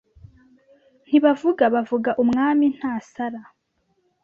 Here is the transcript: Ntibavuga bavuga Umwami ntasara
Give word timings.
Ntibavuga 1.07 1.63
bavuga 1.73 2.09
Umwami 2.23 2.65
ntasara 2.75 3.41